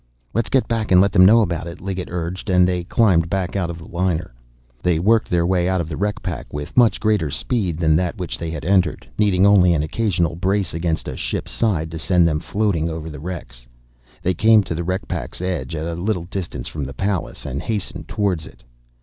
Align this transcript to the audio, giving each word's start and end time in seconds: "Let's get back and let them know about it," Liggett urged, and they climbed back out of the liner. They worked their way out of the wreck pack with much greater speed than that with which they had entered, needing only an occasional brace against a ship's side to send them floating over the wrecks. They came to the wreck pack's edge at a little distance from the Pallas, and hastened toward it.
"Let's 0.33 0.49
get 0.49 0.67
back 0.67 0.91
and 0.91 0.99
let 0.99 1.11
them 1.11 1.27
know 1.27 1.41
about 1.41 1.67
it," 1.67 1.79
Liggett 1.79 2.09
urged, 2.09 2.49
and 2.49 2.67
they 2.67 2.83
climbed 2.83 3.29
back 3.29 3.55
out 3.55 3.69
of 3.69 3.77
the 3.77 3.87
liner. 3.87 4.33
They 4.81 4.97
worked 4.97 5.29
their 5.29 5.45
way 5.45 5.69
out 5.69 5.79
of 5.79 5.87
the 5.89 5.95
wreck 5.95 6.23
pack 6.23 6.51
with 6.51 6.75
much 6.75 6.99
greater 6.99 7.29
speed 7.29 7.77
than 7.77 7.95
that 7.97 8.15
with 8.15 8.21
which 8.21 8.37
they 8.39 8.49
had 8.49 8.65
entered, 8.65 9.07
needing 9.19 9.45
only 9.45 9.75
an 9.75 9.83
occasional 9.83 10.35
brace 10.35 10.73
against 10.73 11.07
a 11.07 11.15
ship's 11.15 11.51
side 11.51 11.91
to 11.91 11.99
send 11.99 12.27
them 12.27 12.39
floating 12.39 12.89
over 12.89 13.11
the 13.11 13.19
wrecks. 13.19 13.67
They 14.23 14.33
came 14.33 14.63
to 14.63 14.73
the 14.73 14.83
wreck 14.83 15.07
pack's 15.07 15.39
edge 15.39 15.75
at 15.75 15.85
a 15.85 15.93
little 15.93 16.25
distance 16.25 16.67
from 16.67 16.83
the 16.83 16.95
Pallas, 16.95 17.45
and 17.45 17.61
hastened 17.61 18.07
toward 18.07 18.43
it. 18.43 18.63